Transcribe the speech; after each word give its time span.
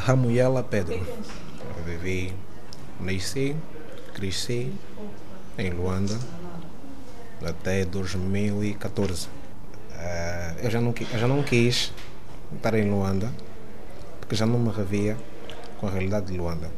Ramuela 0.00 0.62
Pedro. 0.62 0.94
Eu 0.94 1.84
vivi, 1.84 2.32
nasci, 3.00 3.54
cresci 4.14 4.72
em 5.58 5.70
Luanda 5.70 6.18
até 7.44 7.84
2014. 7.84 9.26
Uh, 9.26 9.28
eu, 10.62 10.70
já 10.70 10.80
não, 10.80 10.94
eu 10.98 11.18
já 11.18 11.28
não 11.28 11.42
quis 11.42 11.92
estar 12.54 12.74
em 12.74 12.90
Luanda 12.90 13.30
porque 14.20 14.34
já 14.34 14.46
não 14.46 14.58
me 14.58 14.70
revia 14.70 15.16
com 15.78 15.86
a 15.86 15.90
realidade 15.90 16.26
de 16.26 16.38
Luanda. 16.38 16.70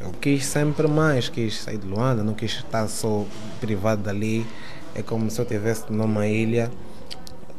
Eu 0.00 0.12
quis 0.12 0.44
sempre 0.44 0.86
mais, 0.88 1.28
quis 1.28 1.62
sair 1.62 1.78
de 1.78 1.86
Luanda, 1.86 2.22
não 2.22 2.34
quis 2.34 2.52
estar 2.52 2.86
só 2.88 3.24
privado 3.60 4.02
dali. 4.02 4.46
É 4.94 5.02
como 5.02 5.30
se 5.30 5.40
eu 5.40 5.44
estivesse 5.44 5.90
numa 5.90 6.26
ilha 6.26 6.70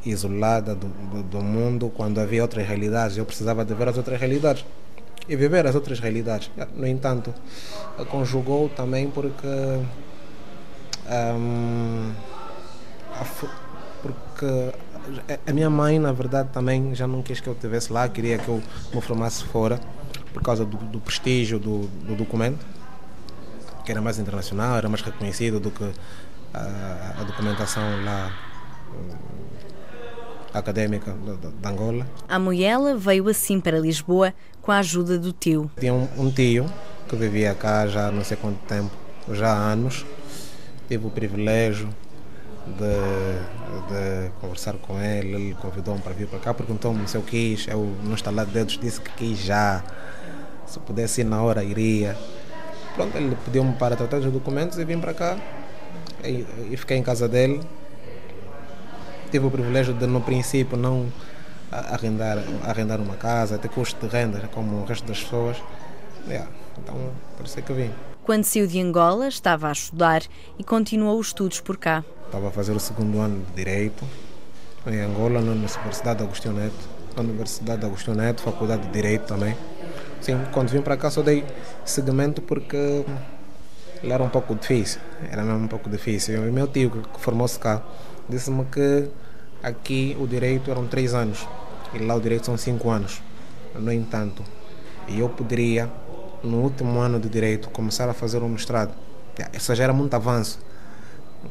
isolada 0.06 0.76
do, 0.76 0.88
do, 0.88 1.24
do, 1.24 1.42
mundo, 1.42 1.92
quando 1.96 2.20
havia 2.20 2.42
outras 2.42 2.68
realidades. 2.68 3.18
Eu 3.18 3.26
precisava 3.26 3.66
de 3.66 3.74
ver 3.74 3.88
as 3.88 3.98
outras 3.98 4.20
realidades 4.20 4.66
e 5.28 5.36
viver 5.36 5.66
as 5.66 5.76
outras 5.76 6.00
realidades. 6.00 6.50
No 6.76 6.88
entanto, 6.88 7.34
conjugou 8.10 8.70
também 8.70 9.10
porque. 9.10 9.48
Um, 11.10 12.14
porque 14.02 14.74
a 15.46 15.54
minha 15.54 15.70
mãe, 15.70 16.00
na 16.00 16.12
verdade, 16.12 16.50
também 16.52 16.94
já 16.94 17.08
não 17.08 17.22
quis 17.22 17.40
que 17.40 17.48
eu 17.48 17.54
estivesse 17.54 17.92
lá, 17.92 18.08
queria 18.10 18.38
que 18.38 18.48
eu 18.48 18.62
me 18.94 19.02
formasse 19.02 19.44
fora 19.46 19.80
por 20.34 20.42
causa 20.44 20.66
do, 20.66 20.78
do 20.78 21.00
prestígio 21.00 21.58
do, 21.58 21.88
do, 21.88 22.16
documento, 22.16 22.64
que 23.86 23.92
era 23.92 24.02
mais 24.02 24.20
internacional, 24.20 24.78
era 24.78 24.90
mais 24.90 25.02
reconhecido 25.02 25.60
do 25.60 25.72
que 25.72 25.92
a, 26.54 27.16
a 27.22 27.24
documentação 27.24 27.84
lá 28.04 28.32
académica 30.54 31.14
de 31.14 31.68
Angola. 31.68 32.08
A 32.28 32.40
Moela 32.40 32.96
veio 32.96 33.28
assim 33.30 33.60
para 33.60 33.80
Lisboa 33.80 34.34
com 34.62 34.72
a 34.72 34.80
ajuda 34.80 35.18
do 35.18 35.32
tio. 35.32 35.70
Tinha 35.80 35.94
um, 35.94 36.08
um 36.18 36.32
tio 36.32 36.66
que 37.08 37.16
vivia 37.16 37.54
cá 37.54 37.88
já 37.88 38.12
não 38.12 38.24
sei 38.24 38.38
quanto 38.38 38.60
tempo, 38.66 38.92
já 39.32 39.52
há 39.52 39.72
anos. 39.72 40.06
Tive 40.88 41.08
o 41.08 41.10
privilégio 41.10 41.90
de, 42.68 44.28
de 44.28 44.32
conversar 44.42 44.74
com 44.76 45.00
ele, 45.00 45.34
ele 45.36 45.56
convidou-me 45.56 46.02
para 46.02 46.14
vir 46.14 46.28
para 46.28 46.40
cá, 46.40 46.54
perguntou-me 46.54 47.08
se 47.08 47.16
eu 47.16 47.22
quis, 47.22 47.68
eu 47.68 47.94
no 48.04 48.16
estalar 48.16 48.46
de 48.46 48.54
dedos 48.54 48.78
disse 48.78 49.00
que 49.00 49.12
quis 49.12 49.40
já, 49.40 49.84
se 50.66 50.80
pudesse 50.80 51.22
ir 51.22 51.24
na 51.26 51.42
hora 51.42 51.64
iria. 51.64 52.18
Pronto, 52.96 53.16
ele 53.18 53.38
pediu-me 53.46 53.74
para 53.74 53.96
tratar 53.96 54.20
dos 54.20 54.32
documentos 54.32 54.78
e 54.78 54.86
vim 54.86 55.00
para 55.00 55.14
cá 55.14 55.38
e, 56.24 56.46
e 56.72 56.78
fiquei 56.78 56.98
em 56.98 57.04
casa 57.04 57.28
dele 57.28 57.62
tive 59.30 59.46
o 59.46 59.52
privilégio 59.52 59.94
de, 59.94 60.06
no 60.08 60.22
princípio, 60.22 60.78
não 60.78 61.12
arrendar, 61.72 62.38
arrendar 62.64 63.00
uma 63.00 63.16
casa, 63.16 63.58
ter 63.58 63.70
custo 63.70 64.08
de 64.08 64.12
renda 64.12 64.48
como 64.54 64.82
o 64.82 64.86
resto 64.86 65.06
das 65.06 65.24
pessoas. 65.24 65.58
Yeah, 66.28 66.50
então, 66.78 66.96
por 67.36 67.46
isso 67.46 67.60
é 67.60 67.62
que 67.62 67.70
eu 67.70 67.76
vim. 67.76 67.92
Quando 68.24 68.44
saiu 68.44 68.68
de 68.68 68.82
Angola, 68.82 69.28
estava 69.28 69.70
a 69.70 69.72
estudar 69.72 70.22
e 70.60 70.64
continuou 70.64 71.18
os 71.20 71.28
estudos 71.28 71.62
por 71.62 71.78
cá. 71.78 72.04
Estava 72.26 72.50
a 72.50 72.52
fazer 72.52 72.74
o 72.74 72.80
segundo 72.80 73.20
ano 73.20 73.42
de 73.50 73.64
Direito 73.64 74.04
em 74.86 75.00
Angola, 75.02 75.42
na 75.42 75.52
Universidade 75.52 76.20
de 76.20 76.26
Agostinho 76.26 76.56
Neto. 76.56 76.98
Na 77.16 77.24
Universidade 77.24 77.80
de 77.80 77.86
Agostinho 77.86 78.18
Neto, 78.18 78.42
Faculdade 78.42 78.84
de 78.84 78.90
Direito 78.90 79.26
também. 79.26 79.56
Sim, 80.22 80.40
quando 80.52 80.70
vim 80.70 80.82
para 80.82 80.98
cá 80.98 81.10
só 81.10 81.22
dei 81.22 81.46
seguimento 81.86 82.42
porque 82.42 83.06
ele 84.04 84.14
era 84.14 84.24
um 84.24 84.30
pouco 84.30 84.56
difícil. 84.56 85.00
Era 85.32 85.44
mesmo 85.44 85.66
um 85.66 85.68
pouco 85.68 85.90
difícil. 85.90 86.48
E 86.48 86.52
meu 86.52 86.68
tio, 86.68 86.90
que 86.90 87.20
formou-se 87.20 87.58
cá, 87.58 87.82
disse-me 88.30 88.66
que 88.66 89.10
aqui 89.62 90.16
o 90.20 90.28
direito 90.28 90.70
eram 90.70 90.88
três 90.88 91.14
anos 91.14 91.48
e 91.94 92.00
lá 92.00 92.16
o 92.16 92.20
direito 92.20 92.46
são 92.46 92.58
cinco 92.58 92.90
anos. 92.90 93.22
No 93.76 93.92
entanto, 93.92 94.44
eu 95.08 95.30
poderia, 95.30 95.90
no 96.44 96.62
último 96.62 97.00
ano 97.00 97.20
de 97.20 97.30
direito, 97.30 97.70
começar 97.70 98.10
a 98.10 98.14
fazer 98.14 98.42
um 98.42 98.50
mestrado. 98.50 98.94
Isso 99.54 99.74
já 99.76 99.84
era 99.84 99.94
muito 99.94 100.14
avanço. 100.14 100.60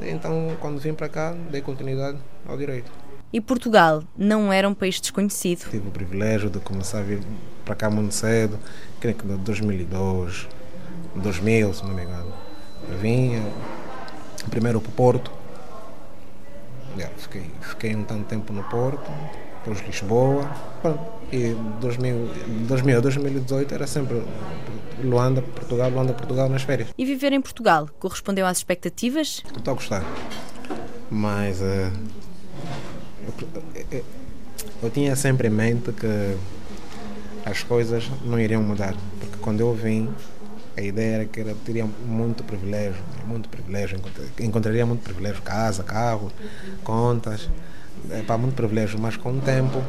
Então, 0.00 0.56
quando 0.60 0.78
vim 0.78 0.92
para 0.92 1.08
cá, 1.08 1.34
dei 1.50 1.60
continuidade 1.60 2.18
ao 2.46 2.56
direito. 2.56 2.90
E 3.32 3.40
Portugal 3.40 4.02
não 4.16 4.52
era 4.52 4.68
um 4.68 4.74
país 4.74 5.00
desconhecido? 5.00 5.68
Tive 5.70 5.88
o 5.88 5.90
privilégio 5.90 6.48
de 6.48 6.58
começar 6.58 6.98
a 6.98 7.02
vir 7.02 7.20
para 7.64 7.74
cá 7.74 7.90
muito 7.90 8.14
cedo, 8.14 8.58
creio 9.00 9.16
que 9.16 9.26
em 9.26 9.36
2002, 9.36 10.48
2000, 11.16 11.74
se 11.74 11.84
não 11.84 11.92
me 11.92 12.02
engano. 12.02 12.32
Eu 12.88 12.98
vim 12.98 13.42
primeiro 14.48 14.80
para 14.80 14.90
o 14.90 14.92
Porto, 14.92 15.30
Yeah, 16.96 17.14
fiquei, 17.16 17.50
fiquei 17.60 17.94
um 17.94 18.04
tanto 18.04 18.24
tempo 18.24 18.52
no 18.52 18.62
Porto, 18.64 19.10
depois 19.64 19.84
Lisboa. 19.86 20.50
Pronto, 20.80 21.00
e 21.32 21.54
2000, 21.80 22.28
2000 22.66 23.02
2018 23.02 23.74
era 23.74 23.86
sempre 23.86 24.22
Luanda, 25.02 25.42
Portugal, 25.42 25.90
Luanda, 25.90 26.12
Portugal 26.12 26.48
nas 26.48 26.62
férias. 26.62 26.88
E 26.96 27.04
viver 27.04 27.32
em 27.32 27.40
Portugal 27.40 27.88
correspondeu 27.98 28.46
às 28.46 28.58
expectativas? 28.58 29.42
Estou 29.56 29.72
a 29.72 29.74
gostar. 29.74 30.04
Mas 31.10 31.60
uh, 31.60 31.92
eu, 33.22 33.88
eu, 33.90 34.04
eu 34.82 34.90
tinha 34.90 35.14
sempre 35.14 35.48
em 35.48 35.50
mente 35.50 35.92
que 35.92 36.36
as 37.44 37.62
coisas 37.62 38.10
não 38.24 38.40
iriam 38.40 38.62
mudar. 38.62 38.94
Porque 39.20 39.36
quando 39.40 39.60
eu 39.60 39.72
vim, 39.74 40.08
a 40.76 40.82
ideia 40.82 41.14
era 41.16 41.24
que 41.24 41.40
eu 41.40 41.54
teria 41.64 41.86
muito 41.86 42.44
privilégio, 42.44 43.02
muito 43.26 43.48
privilégio, 43.48 43.98
encontraria 44.38 44.84
muito 44.84 45.02
privilégio, 45.02 45.42
casa, 45.42 45.82
carro, 45.82 46.30
contas, 46.84 47.48
é, 48.10 48.20
para 48.22 48.36
muito 48.36 48.54
privilégio, 48.54 48.98
mas 49.00 49.16
com 49.16 49.32
o 49.32 49.40
tempo, 49.40 49.82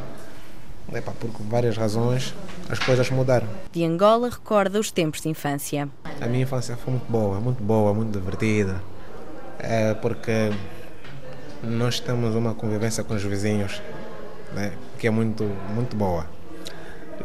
é, 0.94 1.02
pá, 1.02 1.12
por 1.12 1.30
várias 1.42 1.76
razões, 1.76 2.34
as 2.70 2.80
coisas 2.80 3.10
mudaram. 3.10 3.48
De 3.72 3.84
Angola 3.84 4.30
recorda 4.30 4.80
os 4.80 4.90
tempos 4.90 5.20
de 5.20 5.28
infância. 5.28 5.90
A 6.22 6.26
minha 6.26 6.44
infância 6.44 6.78
foi 6.78 6.94
muito 6.94 7.12
boa, 7.12 7.40
muito 7.42 7.62
boa, 7.62 7.94
muito 7.94 8.18
divertida, 8.18 8.82
é, 9.60 9.94
porque 9.94 10.52
nós 11.62 12.00
temos 12.00 12.34
uma 12.34 12.54
convivência 12.54 13.04
com 13.04 13.14
os 13.14 13.24
vizinhos 13.24 13.82
né, 14.54 14.72
que 14.98 15.06
é 15.08 15.10
muito, 15.10 15.44
muito 15.76 15.98
boa 15.98 16.38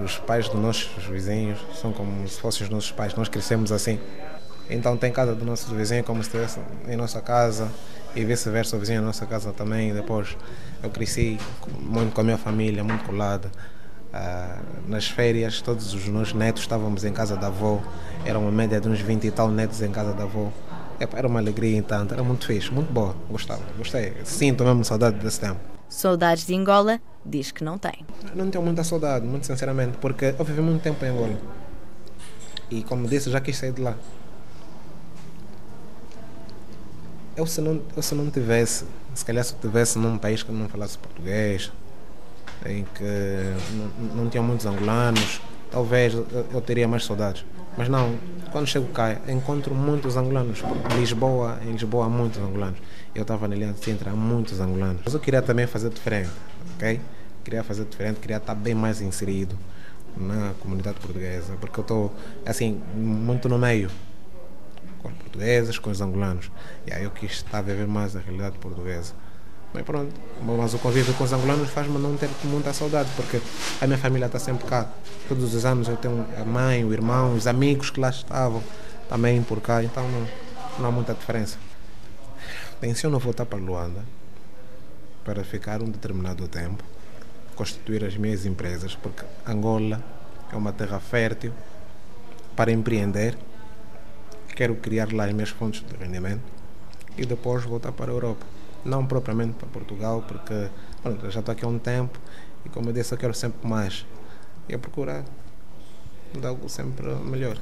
os 0.04 0.18
pais 0.18 0.48
dos 0.48 0.60
nossos 0.60 1.04
vizinhos 1.04 1.58
são 1.80 1.92
como 1.92 2.26
se 2.28 2.40
fossem 2.40 2.64
os 2.64 2.70
nossos 2.70 2.92
pais, 2.92 3.14
nós 3.14 3.28
crescemos 3.28 3.72
assim. 3.72 3.98
Então 4.68 4.96
tem 4.96 5.12
casa 5.12 5.34
do 5.34 5.44
nosso 5.44 5.74
vizinho 5.74 6.02
como 6.04 6.22
se 6.22 6.28
estivesse 6.28 6.60
em 6.88 6.96
nossa 6.96 7.20
casa 7.20 7.70
e 8.14 8.24
vice-versa, 8.24 8.76
o 8.76 8.78
vizinho 8.78 9.00
em 9.00 9.04
nossa 9.04 9.26
casa 9.26 9.52
também. 9.52 9.92
Depois 9.92 10.36
eu 10.82 10.90
cresci 10.90 11.38
muito 11.80 12.14
com 12.14 12.20
a 12.20 12.24
minha 12.24 12.38
família, 12.38 12.82
muito 12.82 13.04
colada. 13.04 13.50
Ah, 14.12 14.58
nas 14.86 15.06
férias, 15.06 15.62
todos 15.62 15.94
os 15.94 16.06
meus 16.06 16.34
netos 16.34 16.62
estávamos 16.62 17.04
em 17.04 17.12
casa 17.12 17.36
da 17.36 17.46
avó. 17.46 17.80
Era 18.24 18.38
uma 18.38 18.50
média 18.50 18.80
de 18.80 18.88
uns 18.88 19.00
20 19.00 19.26
e 19.26 19.30
tal 19.30 19.50
netos 19.50 19.80
em 19.82 19.90
casa 19.90 20.12
da 20.12 20.24
avó. 20.24 20.52
Era 21.00 21.26
uma 21.26 21.40
alegria 21.40 21.76
então, 21.76 22.06
era 22.10 22.22
muito 22.22 22.46
fixe, 22.46 22.70
muito 22.70 22.92
boa, 22.92 23.16
gostava, 23.28 23.62
gostei. 23.76 24.12
Sinto 24.24 24.64
mesmo 24.64 24.84
saudade 24.84 25.18
desse 25.18 25.40
tempo. 25.40 25.58
Saudades 25.88 26.46
de 26.46 26.54
Angola 26.54 27.00
diz 27.24 27.50
que 27.50 27.64
não 27.64 27.78
tem. 27.78 28.04
Não 28.34 28.50
tenho 28.50 28.64
muita 28.64 28.84
saudade, 28.84 29.26
muito 29.26 29.46
sinceramente, 29.46 29.98
porque 29.98 30.34
eu 30.38 30.44
vivi 30.44 30.60
muito 30.60 30.82
tempo 30.82 31.04
em 31.04 31.08
Angola. 31.08 31.38
E 32.70 32.82
como 32.82 33.06
disse, 33.06 33.30
já 33.30 33.40
quis 33.40 33.56
sair 33.56 33.72
de 33.72 33.82
lá. 33.82 33.94
Eu 37.36 37.46
se 37.46 37.60
não, 37.60 37.80
eu 37.96 38.02
se 38.02 38.14
não 38.14 38.30
tivesse, 38.30 38.84
se 39.14 39.24
calhar 39.24 39.44
se 39.44 39.54
eu 39.54 39.58
tivesse 39.60 39.98
num 39.98 40.18
país 40.18 40.42
que 40.42 40.52
não 40.52 40.68
falasse 40.68 40.98
português, 40.98 41.72
em 42.66 42.84
que 42.94 43.04
não, 43.72 44.24
não 44.24 44.30
tinha 44.30 44.42
muitos 44.42 44.66
angolanos, 44.66 45.40
talvez 45.70 46.14
eu, 46.14 46.60
teria 46.60 46.86
mais 46.86 47.04
saudades. 47.04 47.44
Mas 47.76 47.88
não, 47.88 48.18
quando 48.50 48.66
chego 48.66 48.86
cá, 48.88 49.16
encontro 49.26 49.74
muitos 49.74 50.16
angolanos. 50.16 50.62
Lisboa, 50.98 51.58
em 51.66 51.72
Lisboa 51.72 52.04
há 52.06 52.08
muitos 52.08 52.38
angolanos. 52.38 52.78
Eu 53.14 53.22
estava 53.22 53.48
na 53.48 53.56
linha 53.56 53.72
de 53.72 53.82
Sintra, 53.82 54.10
há 54.10 54.14
muitos 54.14 54.60
angolanos. 54.60 55.00
Mas 55.04 55.14
eu 55.14 55.20
queria 55.20 55.40
também 55.40 55.66
fazer 55.66 55.88
diferente, 55.88 56.30
Queria 57.44 57.62
fazer 57.62 57.84
diferente, 57.84 58.20
queria 58.20 58.36
estar 58.36 58.54
bem 58.54 58.74
mais 58.74 59.00
inserido 59.00 59.56
na 60.16 60.52
comunidade 60.60 60.98
portuguesa, 61.00 61.54
porque 61.60 61.78
eu 61.78 61.82
estou, 61.82 62.14
assim, 62.44 62.80
muito 62.94 63.48
no 63.48 63.58
meio 63.58 63.90
com 64.98 65.08
os 65.08 65.14
portugueses, 65.14 65.78
com 65.78 65.90
os 65.90 66.00
angolanos. 66.00 66.50
E 66.86 66.92
aí 66.92 67.04
eu 67.04 67.10
quis 67.10 67.32
estar 67.32 67.58
a 67.58 67.62
viver 67.62 67.86
mais 67.86 68.16
a 68.16 68.20
realidade 68.20 68.58
portuguesa. 68.58 69.12
Mas 69.74 69.82
pronto, 69.84 70.12
mas 70.44 70.74
o 70.74 70.78
convívio 70.78 71.14
com 71.14 71.24
os 71.24 71.32
angolanos 71.32 71.70
faz-me 71.70 71.98
não 71.98 72.16
ter 72.16 72.28
muita 72.44 72.72
saudade, 72.72 73.08
porque 73.16 73.40
a 73.80 73.86
minha 73.86 73.98
família 73.98 74.26
está 74.26 74.38
sempre 74.38 74.66
cá. 74.66 74.88
Todos 75.28 75.54
os 75.54 75.64
anos 75.64 75.88
eu 75.88 75.96
tenho 75.96 76.26
a 76.38 76.44
mãe, 76.44 76.84
o 76.84 76.92
irmão, 76.92 77.34
os 77.34 77.46
amigos 77.46 77.90
que 77.90 77.98
lá 77.98 78.10
estavam 78.10 78.62
também 79.08 79.42
por 79.42 79.60
cá, 79.60 79.82
então 79.82 80.06
não, 80.08 80.28
não 80.78 80.88
há 80.88 80.92
muita 80.92 81.14
diferença. 81.14 81.58
Tenciono 82.80 83.18
voltar 83.18 83.46
para 83.46 83.58
Luanda 83.58 84.04
para 85.24 85.44
ficar 85.44 85.82
um 85.82 85.90
determinado 85.90 86.46
tempo, 86.48 86.82
constituir 87.54 88.04
as 88.04 88.16
minhas 88.16 88.44
empresas, 88.46 88.94
porque 88.94 89.24
Angola 89.46 90.02
é 90.52 90.56
uma 90.56 90.72
terra 90.72 91.00
fértil 91.00 91.52
para 92.56 92.72
empreender. 92.72 93.36
Quero 94.54 94.76
criar 94.76 95.12
lá 95.12 95.24
as 95.24 95.32
minhas 95.32 95.50
fontes 95.50 95.82
de 95.86 95.96
rendimento 95.96 96.42
e 97.16 97.24
depois 97.24 97.64
voltar 97.64 97.92
para 97.92 98.10
a 98.10 98.14
Europa 98.14 98.44
não 98.84 99.06
propriamente 99.06 99.54
para 99.54 99.68
Portugal, 99.68 100.24
porque 100.26 100.68
pronto, 101.02 101.30
já 101.30 101.40
estou 101.40 101.52
aqui 101.52 101.64
há 101.64 101.68
um 101.68 101.78
tempo 101.78 102.18
e 102.64 102.68
como 102.68 102.90
eu 102.90 102.92
disse, 102.92 103.14
eu 103.14 103.18
quero 103.18 103.34
sempre 103.34 103.66
mais. 103.66 104.06
E 104.68 104.74
a 104.74 104.78
procurar 104.78 105.24
de 106.32 106.46
algo 106.46 106.68
sempre 106.68 107.06
melhor. 107.16 107.58